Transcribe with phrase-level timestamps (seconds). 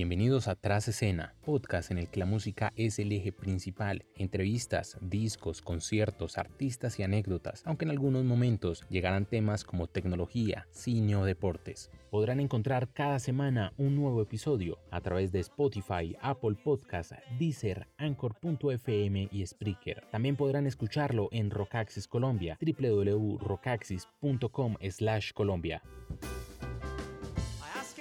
[0.00, 4.06] Bienvenidos a Tras Escena, podcast en el que la música es el eje principal.
[4.16, 11.16] Entrevistas, discos, conciertos, artistas y anécdotas, aunque en algunos momentos llegarán temas como tecnología, cine
[11.16, 11.90] o deportes.
[12.10, 19.28] Podrán encontrar cada semana un nuevo episodio a través de Spotify, Apple Podcasts, Deezer, Anchor.fm
[19.30, 20.06] y Spreaker.
[20.10, 22.56] También podrán escucharlo en Rockaxis Colombia,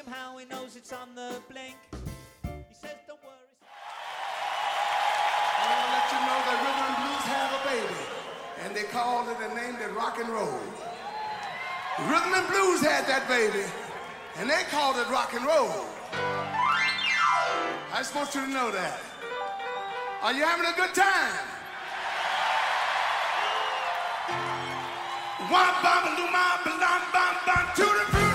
[0.09, 1.75] www.rockaxis.com he knows it's on the blink.
[2.43, 3.35] He says, don't worry.
[5.57, 8.01] I want to let you know that rhythm and blues have a baby,
[8.63, 10.59] and they called it and named it rock and roll.
[12.09, 13.65] Rhythm and blues had that baby,
[14.37, 15.85] and they called it rock and roll.
[17.91, 18.99] I just want you to know that.
[20.21, 21.45] Are you having a good time?
[25.49, 28.28] One bam, bam, bam, bam, bam, to the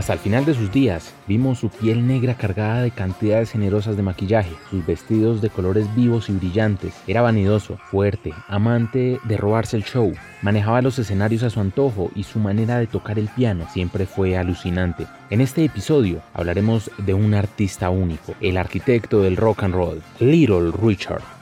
[0.00, 4.02] Hasta el final de sus días, vimos su piel negra cargada de cantidades generosas de
[4.02, 6.94] maquillaje, sus vestidos de colores vivos y brillantes.
[7.06, 10.14] Era vanidoso, fuerte, amante de robarse el show.
[10.40, 14.38] Manejaba los escenarios a su antojo y su manera de tocar el piano siempre fue
[14.38, 15.06] alucinante.
[15.28, 20.72] En este episodio hablaremos de un artista único, el arquitecto del rock and roll, Little
[20.82, 21.39] Richard.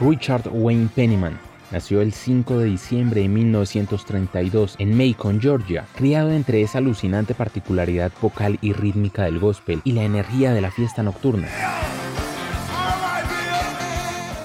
[0.00, 1.38] Richard Wayne Pennyman
[1.70, 8.10] nació el 5 de diciembre de 1932 en Macon, Georgia, criado entre esa alucinante particularidad
[8.22, 11.48] vocal y rítmica del gospel y la energía de la fiesta nocturna.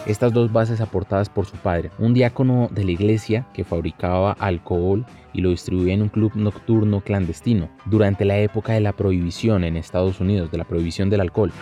[0.06, 5.06] Estas dos bases aportadas por su padre, un diácono de la iglesia que fabricaba alcohol
[5.32, 9.78] y lo distribuía en un club nocturno clandestino durante la época de la prohibición en
[9.78, 11.54] Estados Unidos, de la prohibición del alcohol.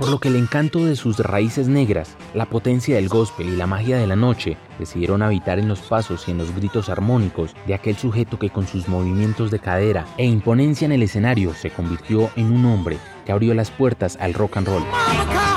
[0.00, 3.66] Por lo que el encanto de sus raíces negras, la potencia del gospel y la
[3.66, 7.74] magia de la noche decidieron habitar en los pasos y en los gritos armónicos de
[7.74, 12.30] aquel sujeto que con sus movimientos de cadera e imponencia en el escenario se convirtió
[12.34, 12.96] en un hombre
[13.26, 15.49] que abrió las puertas al rock and roll.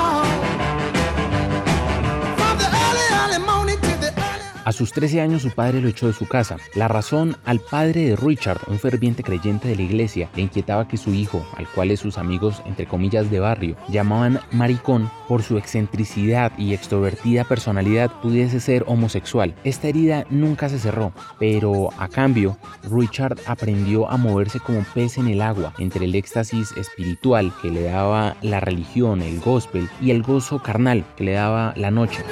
[4.64, 6.56] A sus 13 años su padre lo echó de su casa.
[6.74, 10.96] La razón al padre de Richard, un ferviente creyente de la iglesia, le inquietaba que
[10.96, 16.52] su hijo, al cual sus amigos entre comillas de barrio llamaban maricón por su excentricidad
[16.56, 19.54] y extrovertida personalidad, pudiese ser homosexual.
[19.64, 22.56] Esta herida nunca se cerró, pero a cambio,
[22.90, 27.82] Richard aprendió a moverse como pez en el agua entre el éxtasis espiritual que le
[27.82, 32.24] daba la religión, el gospel y el gozo carnal que le daba la noche.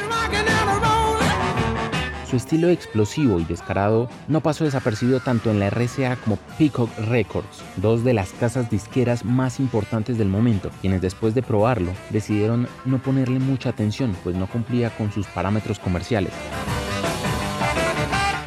[2.32, 7.62] Su estilo explosivo y descarado no pasó desapercibido tanto en la RCA como Peacock Records,
[7.76, 13.02] dos de las casas disqueras más importantes del momento, quienes después de probarlo decidieron no
[13.02, 16.32] ponerle mucha atención, pues no cumplía con sus parámetros comerciales.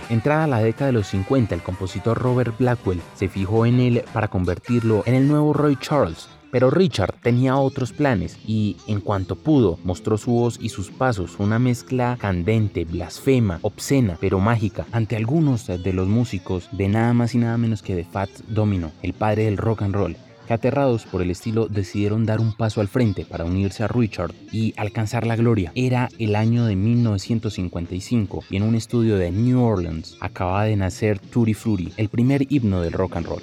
[0.09, 4.29] Entrada la década de los 50, el compositor Robert Blackwell se fijó en él para
[4.29, 9.77] convertirlo en el nuevo Roy Charles, pero Richard tenía otros planes y en cuanto pudo
[9.83, 15.67] mostró su voz y sus pasos, una mezcla candente, blasfema, obscena, pero mágica, ante algunos
[15.67, 19.43] de los músicos de nada más y nada menos que de Fat Domino, el padre
[19.43, 20.16] del rock and roll
[20.47, 24.33] que aterrados por el estilo decidieron dar un paso al frente para unirse a Richard
[24.51, 25.73] y alcanzar la gloria.
[25.75, 31.19] Era el año de 1955 y en un estudio de New Orleans acababa de nacer
[31.19, 33.41] Tutti Frutti, el primer himno del rock and roll.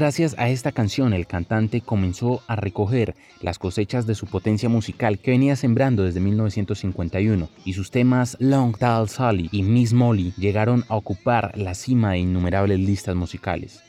[0.00, 5.18] Gracias a esta canción el cantante comenzó a recoger las cosechas de su potencia musical
[5.18, 10.86] que venía sembrando desde 1951 y sus temas Long Tall Sally y Miss Molly llegaron
[10.88, 13.82] a ocupar la cima de innumerables listas musicales.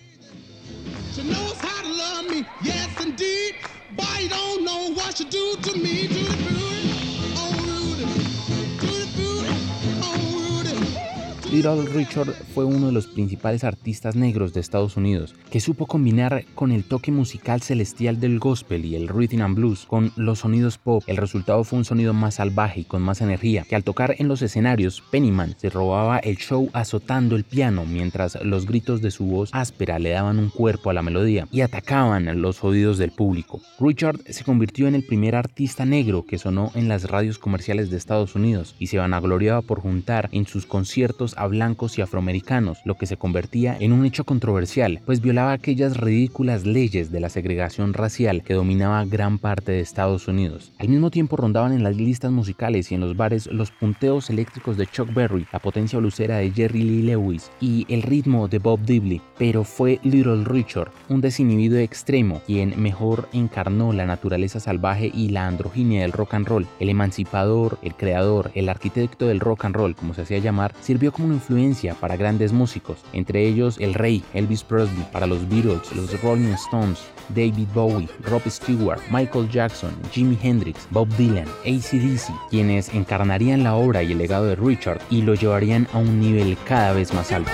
[11.51, 16.45] Little Richard fue uno de los principales artistas negros de Estados Unidos, que supo combinar
[16.55, 20.77] con el toque musical celestial del gospel y el rhythm and blues con los sonidos
[20.77, 21.03] pop.
[21.07, 24.29] El resultado fue un sonido más salvaje y con más energía, que al tocar en
[24.29, 29.25] los escenarios, Pennyman se robaba el show azotando el piano mientras los gritos de su
[29.25, 33.59] voz áspera le daban un cuerpo a la melodía y atacaban los oídos del público.
[33.77, 37.97] Richard se convirtió en el primer artista negro que sonó en las radios comerciales de
[37.97, 42.95] Estados Unidos y se vanagloriaba por juntar en sus conciertos a blancos y afroamericanos, lo
[42.95, 47.93] que se convertía en un hecho controversial, pues violaba aquellas ridículas leyes de la segregación
[47.93, 50.71] racial que dominaba gran parte de Estados Unidos.
[50.77, 54.77] Al mismo tiempo rondaban en las listas musicales y en los bares los punteos eléctricos
[54.77, 58.81] de Chuck Berry, la potencia lucera de Jerry Lee Lewis y el ritmo de Bob
[58.81, 65.29] Dibley, pero fue Little Richard, un desinhibido extremo, quien mejor encarnó la naturaleza salvaje y
[65.29, 66.67] la androginia del rock and roll.
[66.79, 71.11] El emancipador, el creador, el arquitecto del rock and roll, como se hacía llamar, sirvió
[71.11, 76.21] como influencia para grandes músicos, entre ellos el rey Elvis Presley, para los Beatles, los
[76.21, 76.99] Rolling Stones,
[77.29, 84.03] David Bowie, Rob Stewart, Michael Jackson, Jimi Hendrix, Bob Dylan, ACDC, quienes encarnarían la obra
[84.03, 87.51] y el legado de Richard y lo llevarían a un nivel cada vez más alto.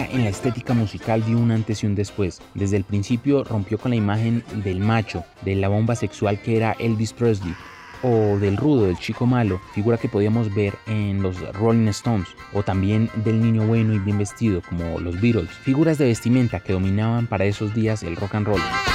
[0.00, 2.40] En la estética musical dio un antes y un después.
[2.54, 6.72] Desde el principio rompió con la imagen del macho, de la bomba sexual que era
[6.78, 7.54] Elvis Presley,
[8.02, 12.62] o del rudo, del chico malo, figura que podíamos ver en los Rolling Stones, o
[12.62, 17.26] también del niño bueno y bien vestido como los Beatles, figuras de vestimenta que dominaban
[17.26, 18.91] para esos días el rock and roll.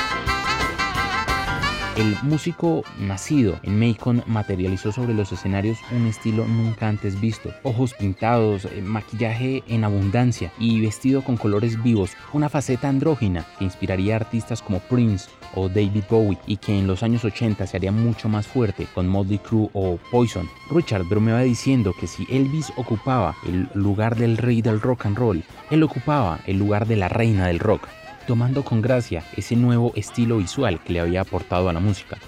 [1.98, 7.52] El músico nacido en Macon materializó sobre los escenarios un estilo nunca antes visto.
[7.64, 13.66] Ojos pintados, eh, maquillaje en abundancia y vestido con colores vivos, una faceta andrógina que
[13.66, 17.92] inspiraría artistas como Prince o David Bowie y que en los años 80 se haría
[17.92, 20.48] mucho más fuerte con Motley Crue o Poison.
[20.70, 25.44] Richard bromeaba diciendo que si Elvis ocupaba el lugar del rey del rock and roll,
[25.72, 27.88] él ocupaba el lugar de la reina del rock
[28.28, 32.20] tomando con gracia ese nuevo estilo visual que le había aportado a la música.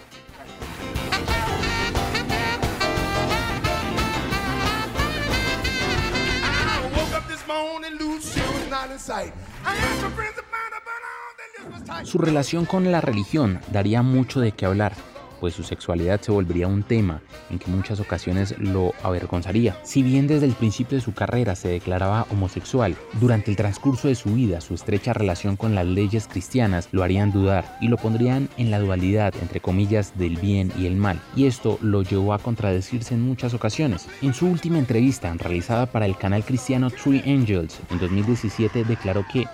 [12.03, 14.93] Su relación con la religión daría mucho de qué hablar,
[15.39, 19.77] pues su sexualidad se volvería un tema en que muchas ocasiones lo avergonzaría.
[19.83, 24.15] Si bien desde el principio de su carrera se declaraba homosexual, durante el transcurso de
[24.15, 28.49] su vida su estrecha relación con las leyes cristianas lo harían dudar y lo pondrían
[28.57, 32.39] en la dualidad entre comillas del bien y el mal, y esto lo llevó a
[32.39, 34.07] contradecirse en muchas ocasiones.
[34.21, 39.45] En su última entrevista realizada para el canal cristiano Three Angels en 2017 declaró que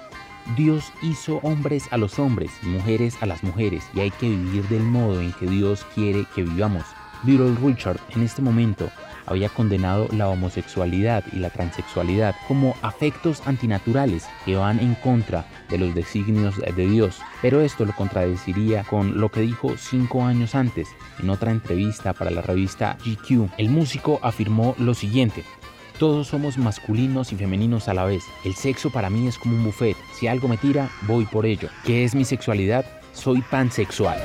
[0.56, 4.68] Dios hizo hombres a los hombres y mujeres a las mujeres y hay que vivir
[4.70, 6.86] del modo en que Dios quiere que vivamos.
[7.24, 8.90] Little Richard en este momento
[9.26, 15.80] había condenado la homosexualidad y la transexualidad como afectos antinaturales que van en contra de
[15.80, 20.90] los designios de Dios, pero esto lo contradeciría con lo que dijo cinco años antes
[21.20, 23.50] en otra entrevista para la revista GQ.
[23.58, 25.44] El músico afirmó lo siguiente,
[26.00, 28.24] todos somos masculinos y femeninos a la vez.
[28.44, 29.98] El sexo para mí es como un buffet.
[30.14, 31.70] Si algo me tira, voy por ello.
[31.86, 32.86] ¿Qué es mi sexualidad?
[33.14, 34.20] Soy pansexual.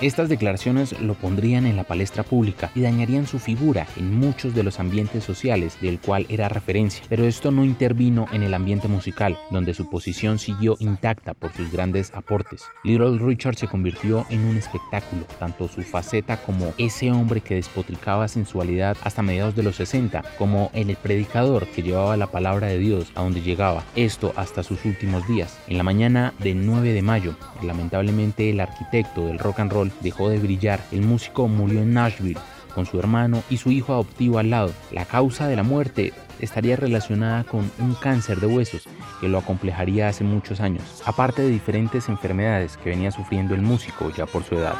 [0.00, 4.62] Estas declaraciones lo pondrían en la palestra pública y dañarían su figura en muchos de
[4.62, 9.36] los ambientes sociales del cual era referencia, pero esto no intervino en el ambiente musical,
[9.50, 12.64] donde su posición siguió intacta por sus grandes aportes.
[12.82, 18.26] Little Richard se convirtió en un espectáculo, tanto su faceta como ese hombre que despotricaba
[18.26, 23.12] sensualidad hasta mediados de los 60, como el predicador que llevaba la palabra de Dios
[23.16, 25.58] a donde llegaba, esto hasta sus últimos días.
[25.68, 30.28] En la mañana del 9 de mayo, lamentablemente el arquitecto del rock and roll dejó
[30.28, 30.80] de brillar.
[30.92, 32.38] El músico murió en Nashville
[32.74, 34.72] con su hermano y su hijo adoptivo al lado.
[34.92, 38.88] La causa de la muerte estaría relacionada con un cáncer de huesos
[39.20, 44.10] que lo acomplejaría hace muchos años, aparte de diferentes enfermedades que venía sufriendo el músico
[44.16, 44.74] ya por su edad.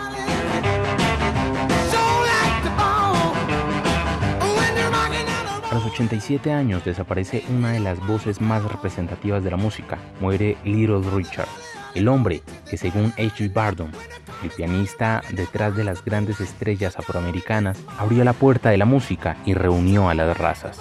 [5.71, 9.99] A los 87 años desaparece una de las voces más representativas de la música.
[10.21, 11.47] Muere Little Richard,
[11.95, 13.49] el hombre que según H.
[13.49, 13.91] Bardon
[14.43, 19.55] el pianista detrás de las grandes estrellas afroamericanas, abrió la puerta de la música y
[19.55, 20.81] reunió a las razas.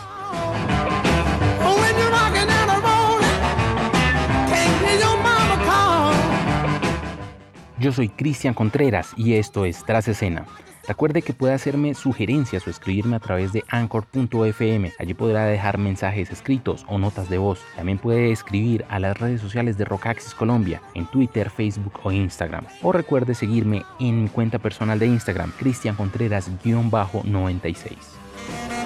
[7.77, 10.45] Yo soy Cristian Contreras y esto es Tras Escena.
[10.89, 14.91] Recuerde que puede hacerme sugerencias o escribirme a través de anchor.fm.
[14.97, 17.59] Allí podrá dejar mensajes escritos o notas de voz.
[17.75, 22.65] También puede escribir a las redes sociales de Rockaxis Colombia en Twitter, Facebook o Instagram.
[22.81, 28.78] O recuerde seguirme en mi cuenta personal de Instagram, Cristian Contreras-96.